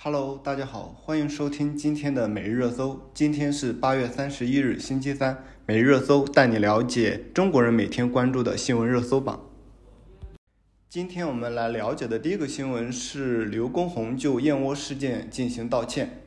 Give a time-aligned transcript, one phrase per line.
[0.00, 3.10] Hello，大家好，欢迎收听今天的每日热搜。
[3.12, 5.44] 今天是八月三十一日，星期三。
[5.66, 9.50] 每日热搜带你了解中国人每天关注的新闻热搜榜。
[10.88, 16.22] 今天我们来了解的第一个新闻是刘畊宏就燕窝事件进行道歉。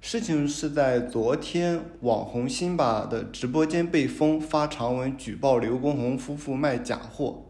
[0.00, 7.44] 事情是在昨天，网红辛巴的直播间被封，发长文举报刘畊宏夫妇卖假货。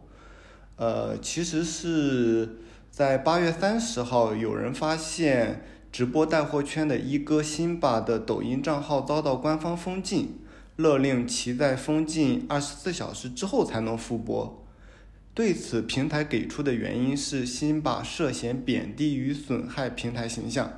[0.75, 2.57] 呃，其实是。
[2.93, 10.37] 在八月三十号，有人发现直播带货圈的一哥辛巴的抖音账号遭到官方封禁，
[10.75, 14.63] 勒令其在封禁二十四小时之后才能复播。
[15.33, 20.71] 对此，平台给出的原因是辛巴涉嫌贬低与损害平台形象。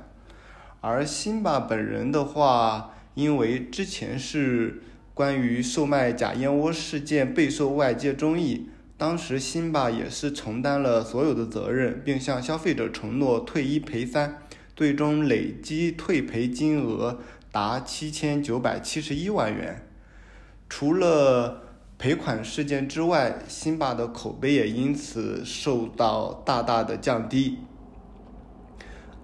[0.80, 8.70] 而辛巴本人的话，因为之前是关于售卖假燕窝事件备受外界争议。
[8.98, 14.42] 当时辛巴也是承担了所有的责任，并向消费者承诺退一赔三，
[14.74, 17.18] 最终累计退赔金额
[17.52, 19.86] 达七千九百七十一万元。
[20.68, 21.62] 除了
[21.98, 27.58] 赔款事件之外，辛巴的口碑也因此受到大大的降低。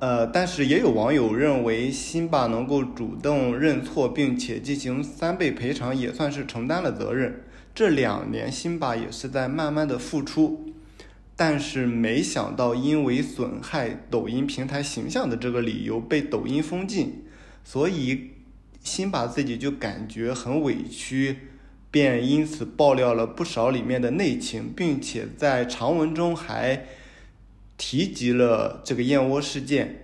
[0.01, 7.43] 呃，但是也有网友认为，辛巴能够主动认错，并且进行三倍赔偿，也算是承担了责任。
[7.75, 10.73] 这两年，辛巴也是在慢慢的复出，
[11.35, 17.25] 但是没想到因为损害抖音平台形象的这个理由被抖音封禁，
[17.65, 18.33] 所以
[18.85, 21.39] 辛巴自己就感觉很委屈，
[21.91, 26.85] 便因此爆料了不少里面的内情，并且在长文中还
[27.79, 30.02] 提及了这个燕窝事件。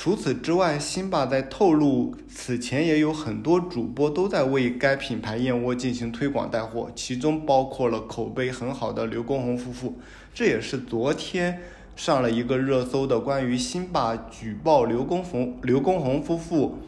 [0.00, 9.98] 除此之外，辛巴在透露，此前也有很多主播都在为该品牌燕窝进行推广带货，其中包括了口碑很好的刘畊宏夫妇。
[10.32, 11.60] 这也是昨天
[11.94, 16.78] 上了一个热搜的关于辛巴举报刘畊宏刘畊宏夫妇，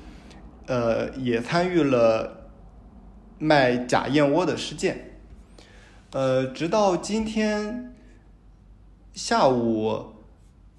[0.64, 2.48] 呃，也参与了
[3.38, 5.18] 卖假燕窝的事件。
[6.12, 7.92] 呃，直到今天
[9.12, 10.06] 下午。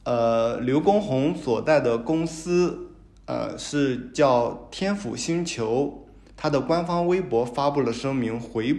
[0.03, 2.89] 呃，刘畊宏所在的公司，
[3.25, 6.05] 呃，是叫天府星球，
[6.35, 8.75] 他的官方微博发布了声明，回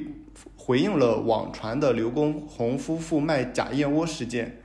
[0.57, 4.61] 回应了网传的刘畊宏夫妇卖假燕窝事件。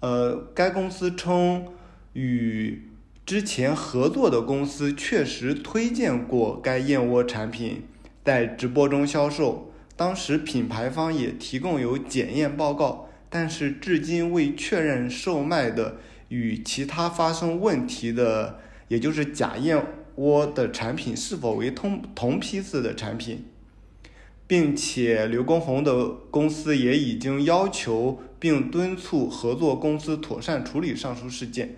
[0.00, 1.66] 呃，该公司称，
[2.14, 2.88] 与
[3.24, 7.84] 之前合作的公司确实推荐过该燕窝产品
[8.24, 13.05] 在直播中销售，当时品牌方也提供有检验报告。
[13.38, 15.98] 但是至今未确认售卖的
[16.28, 19.78] 与其他发生问题的，也就是假燕
[20.14, 23.44] 窝的产品是否为同同批次的产品，
[24.46, 31.76] 并且刘畊宏的公司也已经要求并敦促合作公司妥善处理上述事件，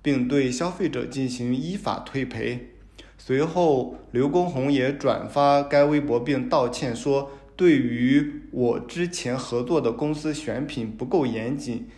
[0.00, 2.70] 并对消费者进行依法退赔。
[3.18, 7.32] 随后，刘畊宏也转发该微博并道歉说。
[7.56, 11.88] 对于我之前合作的公司选品不够严谨，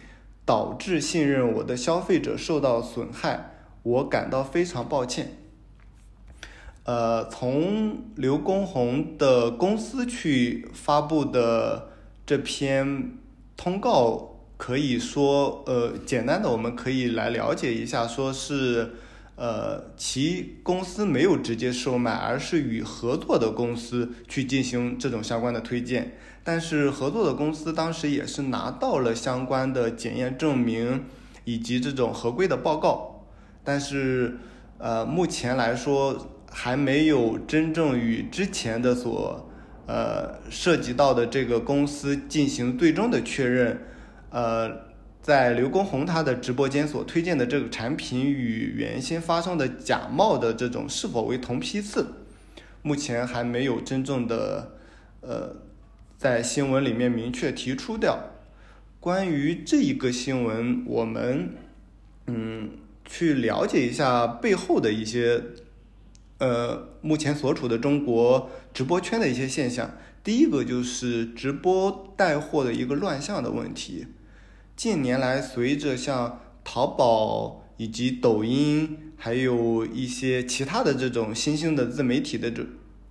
[0.44, 3.52] 导致信任我的消费者受到损害，
[3.82, 5.38] 我感到非常抱歉。
[6.84, 11.90] 呃，从刘畊宏的公司去发布的
[12.26, 13.12] 这篇
[13.56, 18.96] 通告，可以说，呃，简单的我们可以来了解一下，说是。
[19.36, 26.16] 呃，其公司没有直接售卖，而是与合作的公司去进行这种相关的推荐。
[26.42, 31.04] 但是合作的公司当时也是拿到了相关的检验证明
[31.44, 33.26] 以及这种合规的报告。
[33.62, 34.38] 但是，
[34.78, 39.50] 呃，目前来说还没有真正与之前的所
[39.86, 43.82] 呃涉及到的这个公司进行最终的确认，
[44.30, 44.86] 呃。
[45.26, 52.06] 在刘畊宏他的直播间所推荐的这个产品与原先发生的假冒的这种是否为同批次，
[52.82, 54.76] 目前还没有真正的
[55.22, 55.56] 呃
[56.16, 58.20] 在新闻里面明确提出掉。
[59.00, 61.50] 关于这一个新闻，我们
[62.28, 62.70] 嗯
[63.04, 65.42] 去了解一下背后的一些
[66.38, 69.90] 呃目前所处的中国直播圈的一些现象。
[70.22, 74.06] 第一个就是直播带货的一个乱象的问题。
[74.76, 82.62] 近年来，随着像淘宝以及抖音，还有一些其他的这种新兴的自媒体的这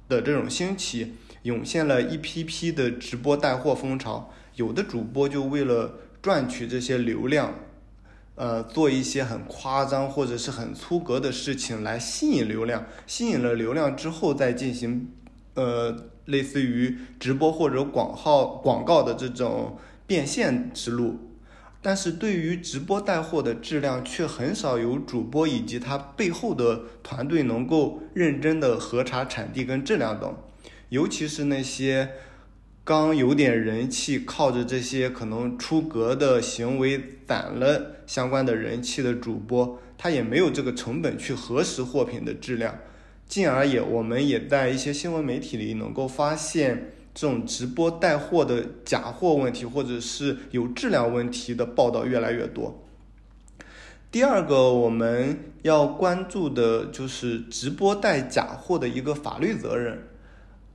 [0.08, 4.32] 的这种兴起，涌现了一批批的直播带货风潮。
[4.58, 7.56] 有的主播就为了赚取这些流量，
[8.36, 12.86] 呃，做一些很夸张或者是很粗格的事情来吸引流量。
[13.08, 15.12] 吸引了流量之后，再进行
[15.56, 21.25] 呃类似于直播或者广号广告的这种变现之路。
[21.88, 30.36] 但是对于直播带货的质量，却很少有主播以及他背后的团队能够认真的核查产地跟质量等。
[30.90, 32.10] 尤其是那些
[32.84, 42.80] 刚有点人气，靠着这些可能出格的行为攒了相关的人气的主播，他也没有这个成本去核实货品的质量，
[43.28, 46.95] 进而也我们也在一些新闻媒体里能够发现。
[47.16, 52.84] 这种直播带货的假货问题，或者是有质量问题的报道越来越多。
[54.12, 60.10] 第二个我们要关注的就是直播带假货的一个法律责任。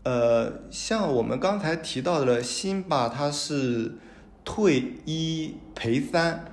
[0.03, 3.99] 呃，像我们刚才提到的辛巴，它是
[4.43, 6.47] 退一赔三，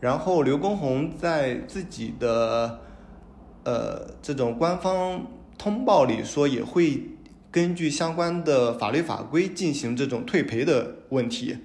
[0.00, 2.80] 然后刘畊宏在自己的
[3.64, 5.26] 呃这种官方
[5.58, 7.10] 通报里说也会。
[7.54, 11.58] 根据相关的法律法规进行这种退赔的问题，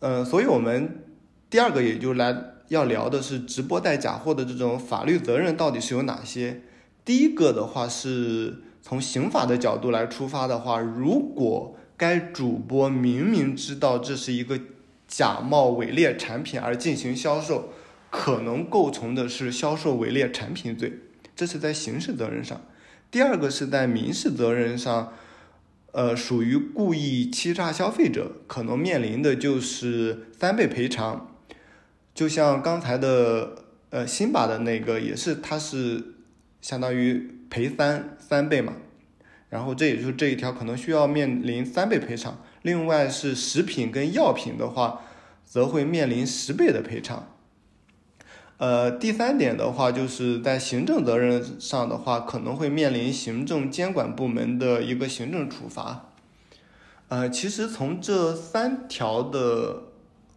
[0.00, 1.04] 呃，所以我们
[1.48, 2.36] 第二个也就来
[2.66, 6.62] 要聊的是直播带假货的这种法律责任到底是有哪些。
[7.04, 14.58] 第一个的话是从刑法的角度来出发的话，如果该主播明明知道这是一个
[15.06, 17.68] 假冒伪劣产品而进行销售，
[18.10, 20.92] 可能构成的是销售伪劣产品罪，
[21.36, 22.60] 这是在刑事责任上。
[23.10, 25.12] 第二个是在民事责任上，
[25.92, 31.32] 呃，属于故意欺诈消费者，可能面临的就是三倍赔偿。
[32.14, 36.14] 就像刚才的呃辛巴的那个，也是它是
[36.60, 38.74] 相当于赔三三倍嘛。
[39.48, 42.42] 然后这也就是这一条可能需要面临三倍赔偿。
[42.62, 45.02] 另外是食品跟药品的话，
[45.44, 47.35] 则会面临十倍的赔偿。
[48.58, 56.06] 呃，第三点的话，就是在行政责任上的话，可能会面临行政监管部门的一个行政处罚。
[57.08, 59.82] 呃，其实从这三条的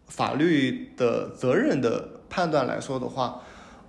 [0.06, 3.40] 法律的责任的判断来说的话，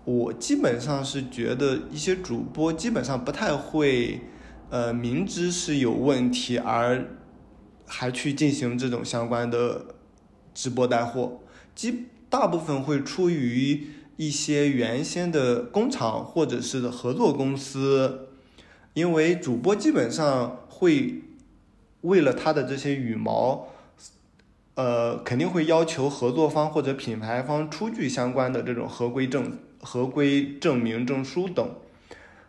[0.05, 4.21] 我基本上是觉得一些主播基本上不太会，
[4.69, 7.05] 呃，明知是有问题而
[7.85, 9.87] 还去进行这种相关的
[10.53, 11.41] 直播带货，
[11.75, 13.87] 基大部分会出于。
[14.21, 18.27] 一些原先的工厂或者是合作公司，
[18.93, 21.23] 因为主播基本上会
[22.01, 23.69] 为了他的这些羽毛，
[24.75, 31.67] 呃，肯定会要求合作方或者品牌方出具相关的这种合规证、合规证明证书等。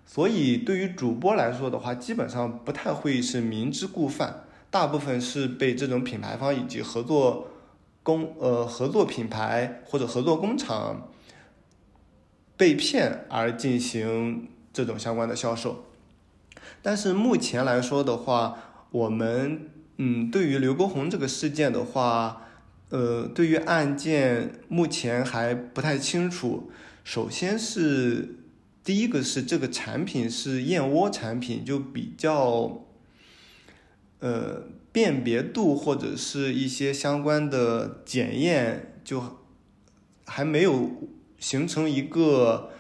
[0.05, 7.49] 所以对于主播来说的话，基本上不太会是明知故犯，大部分是被这种品牌方以及合作
[8.03, 11.09] 工呃合作品牌或者合作工厂。
[12.63, 15.87] 被骗而进行这种相关的销售，
[16.81, 22.47] 但是目前来说的话，我们嗯，对于刘国宏这个事件的话，
[22.91, 26.71] 呃，对于案件目前还不太清楚。
[27.03, 28.37] 首先是
[28.85, 32.85] 第一个是这个产品是燕窝产品，就比较
[34.21, 39.21] 呃辨别度或者是一些相关的检验就
[40.27, 40.89] 还没有。
[41.43, 42.71] 形成一个，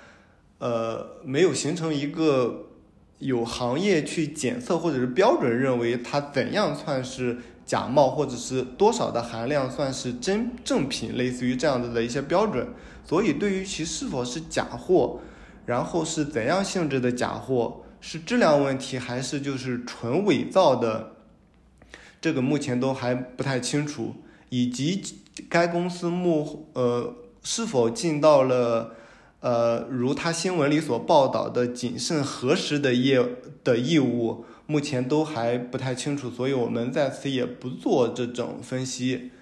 [0.58, 2.66] 呃，没有形成一个
[3.18, 12.68] 有行业去检测或者是标准，认为它怎样算是假冒，或者是多少的含量算是真正品，类似于这样子的一些标准。
[13.04, 15.18] 所以，对于其是否是假货，
[15.66, 21.16] 然后是怎样性质的假货，是质量问题还是就是纯伪造的，
[22.20, 24.14] 这个目前都还不太清楚。
[24.50, 25.02] 以及
[25.48, 27.16] 该公司目呃。
[27.42, 28.94] 是否尽到了，
[29.40, 33.20] 呃，如他新闻里所报道的谨慎核实的业
[33.64, 39.32] 的义务，目前都还不太清楚，所以我们在此也不做这种分析。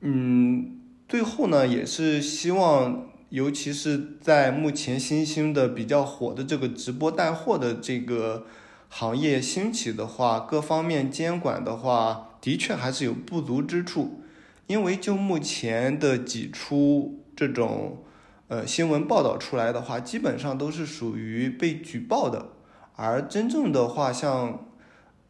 [0.00, 8.46] 嗯，最后呢，也是希望，尤其是在目前新兴的比较火的这个直播带货的这个
[8.88, 14.22] 行业兴起的话，各方面监管的话，的确还是有不足之处。
[14.70, 18.04] 因为就目前的几出这种
[18.46, 22.50] 呃新闻报道出来的话，基本上都是属于被举报的，
[22.94, 24.68] 而真正的话，像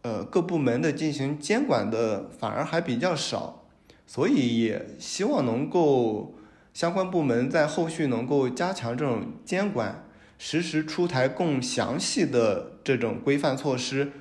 [0.02, 3.64] 呃各部门的进行监管的反而还比较少，
[4.06, 6.34] 所以也希望能够
[6.74, 10.04] 相关部门在后续能够加强这种监管，
[10.36, 14.12] 实时出台更详细的这种规范措施。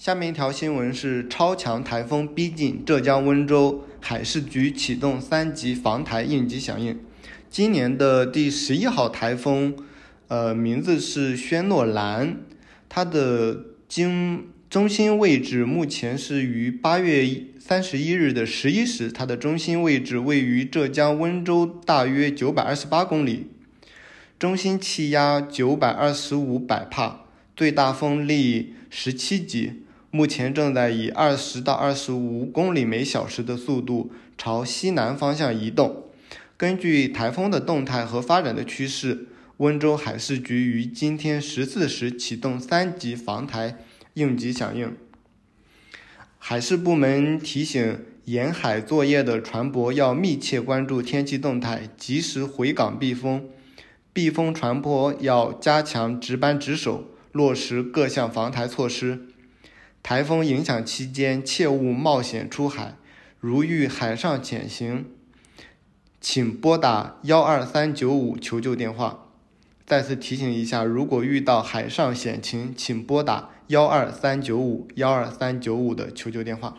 [0.00, 6.98] 下面一条新闻是：超强台风逼近浙江温州，海事局启动三级防台应急响应。
[7.50, 9.76] 今年的第十一号台风，
[10.28, 12.38] 呃，名字是轩诺兰，
[12.88, 17.28] 它的经中心位置目前是于八月
[17.58, 23.48] 三十一日的十一时，它的中心位置位于浙江温州大约九百二十八公里，
[24.38, 36.04] 中心气压九百二十五百帕，最大风力十七级，目前正在以二十到二十五公里每小时的速度朝西南方向移动。
[36.56, 43.78] 根据台风的动态和发展的趋势，温州海事局于今天十四时启动三级防台
[44.14, 44.96] 应急响应。
[46.38, 53.48] 海事部门提醒沿海作业的船舶要密切关注天气动态，及时回港避风。
[54.12, 59.28] 避风船舶要加强值班值守，落实各项防台措施。
[60.02, 62.96] 台风影响期间，切勿冒险出海。
[63.38, 65.06] 如遇海上险情，
[66.20, 69.28] 请拨打幺二三九五求救电话。
[69.86, 76.76] 再次提醒一下，如果遇到海上险情，请拨打幺二三九五幺二三九五的求救电话。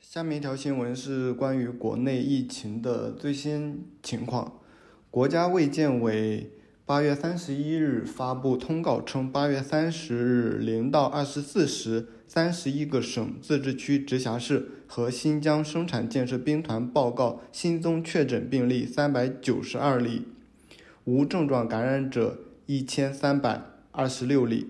[0.00, 4.60] 下面一条新闻是关于国内疫情的最新情况。
[5.10, 6.50] 国家卫健委
[6.90, 12.08] 八月三十一日发布通告称，八月三十日零到二十四时。
[12.26, 20.26] 三十一个省、自治区、直辖市和新疆生产建设兵团报告新增确诊病例三百九十二例，
[21.04, 24.66] 无症状感染者一千三百二十六例。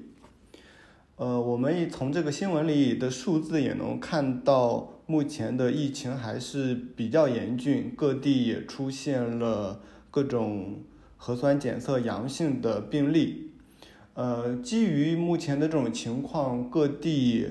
[1.17, 10.83] 呃，我们从这个新闻里的数字也能看到，目前的疫情还是比较严峻，各地也出现了各种
[11.23, 13.53] 核酸检测阳性的病例。
[14.15, 17.47] 呃，基于目前的这种情况，各地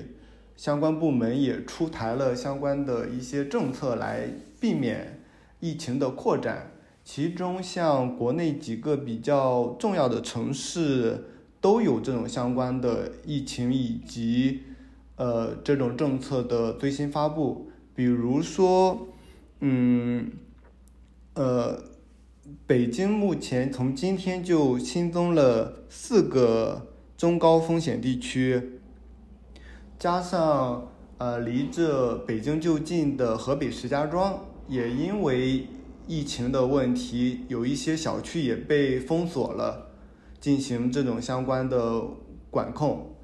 [0.56, 5.20] 相关部门也出台了相关的一些政策来避免
[5.60, 6.72] 疫情的扩展。
[7.04, 11.26] 其中，像国内几个比较重要的城市
[11.60, 14.62] 都有这种相关的疫情以及
[15.14, 17.70] 呃这种政策的最新发布。
[17.94, 19.06] 比如说，
[19.60, 20.32] 嗯，
[21.34, 21.84] 呃。
[22.66, 28.80] 北京目前从今天就新增了四个中高风险地区，
[29.98, 35.66] 加上呃离这北京就近的河北石家庄，也因为
[36.06, 39.90] 疫情的问题，有一些小区也被封锁了，
[40.40, 42.02] 进行这种相关的
[42.50, 43.14] 管控。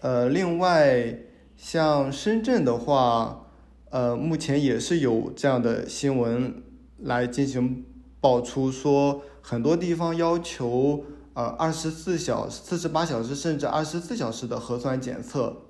[0.00, 1.18] 呃，另外
[1.56, 3.46] 像深圳的话，
[3.90, 6.62] 呃，目前也是有这样的新闻
[6.98, 7.84] 来进行。
[8.20, 15.62] 爆出说，很多地方要求呃二十四小时、四十八小时甚至二十四小时的核酸检测。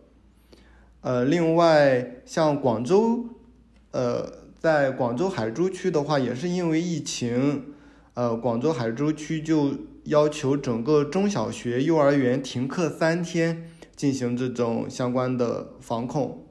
[1.00, 3.26] 呃，另外像广州，
[3.92, 4.28] 呃，
[4.58, 7.66] 在广州海珠区的话，也是因为疫情，
[8.14, 9.70] 呃，广州海珠区就
[10.04, 16.44] 要求整个中小学、幼儿园停课三天，进行这种相关的防控。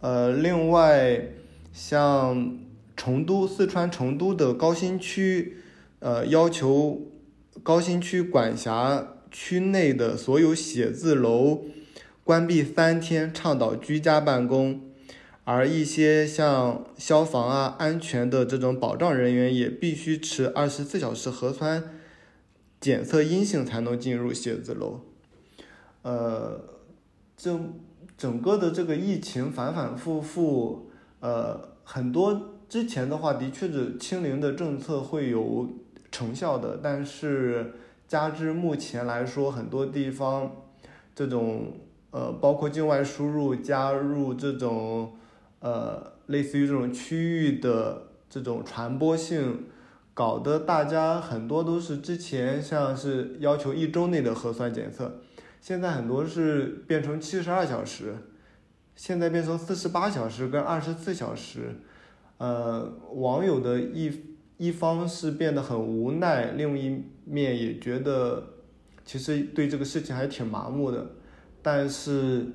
[0.00, 1.28] 呃，另外
[1.72, 2.58] 像。
[3.00, 5.56] 成都、四川成都的高新区，
[6.00, 7.00] 呃，要求
[7.62, 11.62] 高新区管辖区内的所有写字楼
[12.22, 14.82] 关闭三天，倡导居家办公。
[15.44, 21.82] 而一些像消防啊、安全的这种保障人员，也必须持二十四小时核酸
[22.78, 25.00] 检测阴性才能进入写字楼。
[26.02, 26.60] 呃，
[27.34, 27.72] 整
[28.18, 30.90] 整个的这个疫情反反复复，
[31.20, 32.56] 呃，很多。
[32.70, 35.68] 之前的话，的确是清零的政策会有
[36.12, 37.74] 成效的，但是
[38.06, 40.52] 加之目前来说，很多地方
[41.12, 41.72] 这种
[42.12, 45.14] 呃，包括境外输入加入这种
[45.58, 49.64] 呃，类似于这种区域的这种传播性，
[50.14, 55.20] 搞得大家很多都是之前像是要求一周内的核酸检测，
[55.60, 58.14] 现在很多是变成七十二小时，
[58.94, 61.74] 现在变成四十八小时跟二十四小时。
[62.40, 64.10] 呃，网友的一
[64.56, 68.42] 一方是变得很无奈，另一面也觉得
[69.04, 71.06] 其实对这个事情还挺麻木的。
[71.60, 72.46] 但是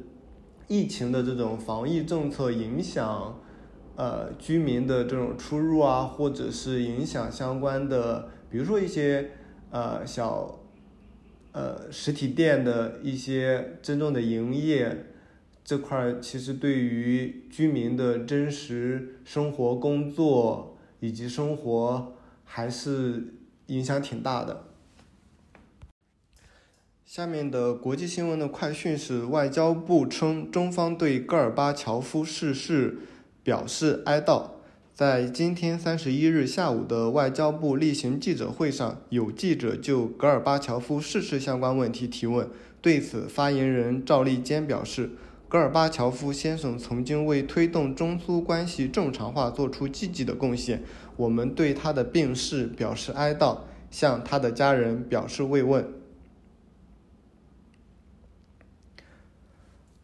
[0.68, 3.40] 疫情的这种防疫政策影响
[3.96, 9.30] 呃居民的这种出入啊，或者是影响相关的，比如说一些
[9.70, 10.62] 呃小
[11.52, 15.12] 呃实体店的一些真正的营业。
[15.66, 23.34] 这块儿其实对于居民的真实生活、工作以及生活还是
[23.66, 24.66] 影响挺大的。
[27.04, 33.00] 下面的国际新闻的快讯是：外交部称中方对戈尔巴乔夫逝世
[33.42, 34.52] 表示哀悼。
[34.94, 42.48] 在今天三十一日下午的外交部例行记者会上，有记者就戈尔巴乔夫逝世相关问题提问。
[42.84, 45.10] 对此，发言人赵立坚表示。
[45.56, 50.84] 戈尔巴乔夫先生曾经为推动中苏关系正常化做出积极的贡献，
[51.16, 53.60] 我们对他的病逝表示哀悼，
[53.90, 55.88] 向他的家人表示慰问。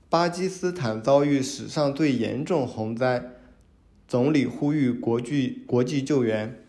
[0.08, 3.32] 巴基斯坦遭遇史上最严重洪灾，
[4.08, 6.64] 总理呼吁国际国际救援。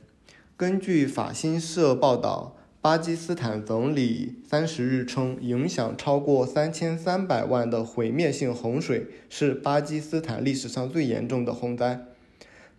[0.57, 2.57] 根据法新社报道。
[2.83, 12.05] 巴基斯坦总理三十日称，影响超过三千三百万的毁灭性洪水是巴基斯坦历史上最严重的洪灾。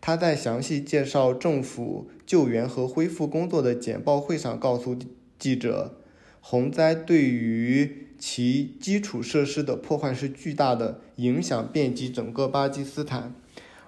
[0.01, 4.93] 他在详细介绍政府救援和恢复工作的简报会上告诉
[5.39, 5.93] 记者，
[6.41, 13.33] 洪灾对于其基础设施的破坏是巨大的，影响遍及整个巴基斯坦。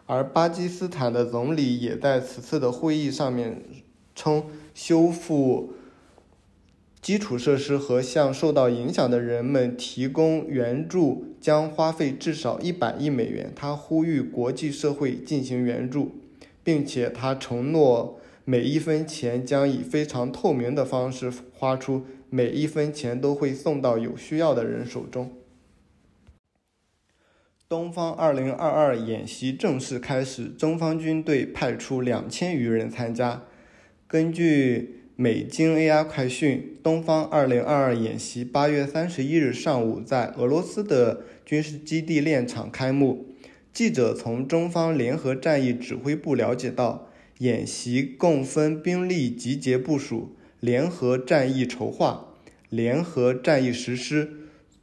[0.06, 3.62] 而巴基斯坦的总理也在此次的会议上面
[4.16, 5.74] 称，修复。
[7.06, 13.52] 基础设施和向受到影响的人们提供援助将花费至少一百亿美元。
[13.56, 16.16] 他呼吁国际社会进行援助，
[16.64, 25.32] 并且他承诺每一分钱将以非常透明的方式花出，每一分钱都会送到有需要的人手中。
[27.70, 33.44] 东方二零二二演习正式开始，中方军队派出两千余人参加。
[34.08, 35.02] 根据。
[35.18, 43.26] 美京 AI 快讯：东方二零二二演习八月三十一日上午在俄罗斯的军事基地练场开幕。
[43.72, 47.08] 记者从中方联合战役指挥部了解到，
[47.38, 52.34] 演习共分兵力集结部署、联合战役筹划、
[52.70, 54.30] 联合战役实施、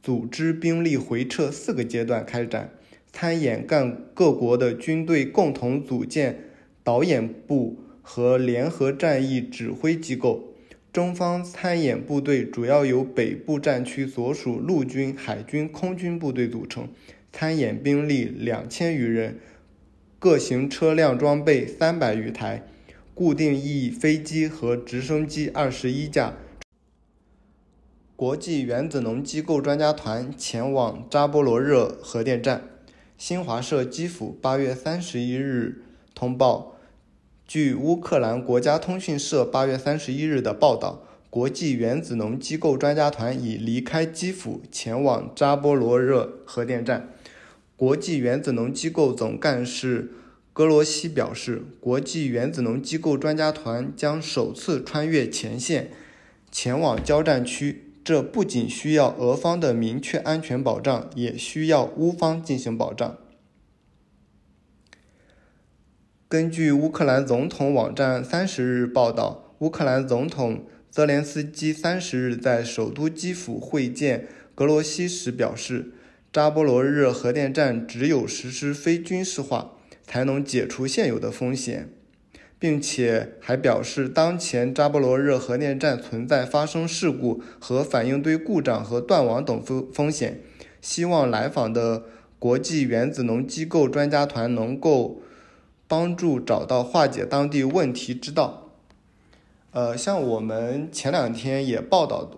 [0.01, 2.71] 组织兵力回撤四个阶段开展。
[3.11, 6.45] 参演干各国的军队共同组建
[6.83, 7.77] 导演部。
[8.03, 10.53] 和联合战役指挥机构，
[10.91, 16.89] 中方参演部队主要由北部战区所属陆军、海军、空军部队组成，
[17.31, 19.39] 参演兵力两千余人，
[20.19, 22.67] 各型车辆装备三百余台，
[23.15, 26.33] 固定翼飞机和直升机二十一架。
[28.15, 32.61] 国际原子能机构专家团前往扎波罗热核电站。
[33.17, 36.72] 新华社基辅八月三十一日通报。
[37.53, 47.13] 据乌克兰国家通讯社八月三十一日的报道，国际原子能机构专家团已离开基辅，前往扎波罗热核电站。
[47.77, 50.13] 国际原子能机构总干事
[50.51, 55.91] 格罗西表示，国际原子能机构专家团将首次穿越前线，
[56.51, 57.83] 前往交战区。
[58.03, 63.15] 这不仅需要俄方的明确安全保障，也需要乌方进行保障。
[66.33, 75.91] 根据乌克兰总统网站三十日报道，乌克兰总统泽连斯基三十日在首都基辅会见格罗西时表示，
[76.31, 81.89] 扎波罗热核电站只有实施非军事化，才能解除现有的风险，
[82.57, 90.41] 并且还表示，当前扎波罗热核电站存在发生事故和反应堆故障和断网等风风险，
[90.81, 92.05] 希望来访的
[92.39, 95.19] 国际原子能机构专家团能够。
[95.93, 98.71] 帮助找到化解当地问题之道。
[99.69, 102.31] 呃，像我们前两天也报道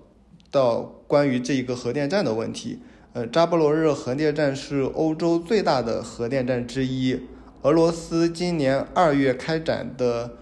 [0.51, 2.79] 到关于这一个核电站的问题。
[3.13, 7.21] 呃，扎波罗热核电站是欧洲最大的核电站之一。
[7.61, 10.33] 俄罗斯今年二月开展的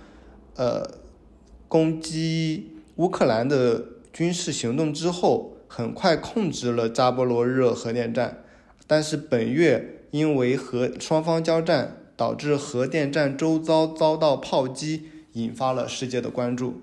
[0.56, 0.98] 呃
[1.68, 8.44] 攻击乌克兰的军事行动之后，很快控制了扎波罗热核电站。
[8.88, 11.98] 但是本月因为和双方交战。
[12.16, 16.82] 导致核电站周遭遭到炮击，引发了世界的关注。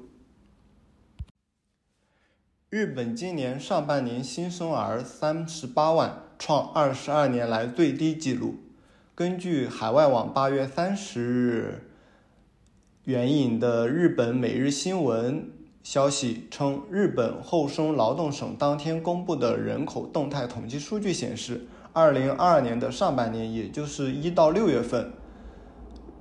[2.68, 8.56] 日本今年上半年新生儿三十八万，创二十二年来最低纪录。
[9.14, 11.90] 根据海外网八月三十日
[13.04, 15.50] 援引的日本每日新闻
[15.82, 25.12] 消息称，日本厚生劳动省当天公布的人口动态统计数据显示，二零二二年的上半年，也就是一到六月份。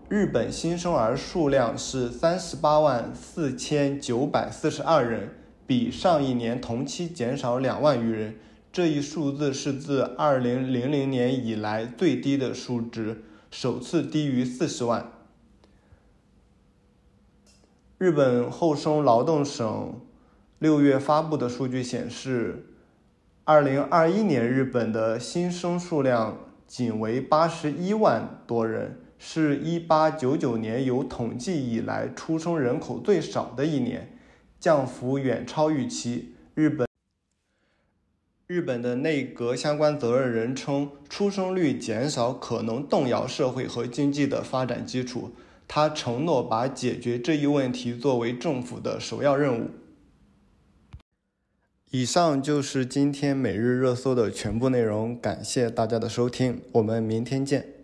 [0.10, 5.30] 日本新生儿数量是三十八万四千九百四十二人，
[5.68, 8.36] 比上一年同期减少两万余人。
[8.72, 15.12] 这一数字是自二零零零年以来最低的数值，首次低于四十万。
[18.00, 20.02] 日本厚生劳动省
[20.58, 22.66] 六月发布的数据显示，
[23.44, 29.02] 二零二一年日本的新生数量仅为八十一万多人。
[29.22, 34.18] 是一八九九年有统计以来出生人口最少的一年，
[34.60, 36.34] 降幅远超预期。
[36.56, 36.88] 日本
[38.48, 45.34] 日本的内阁相关责任人称，出生率减少可能动摇社会和经济的发展基础。
[45.68, 49.70] 他承诺把解决这一问题作为政府的首要任务。
[51.92, 57.79] 以上就是今天每日热搜的全部内容，感谢大家的收听，我们明天见。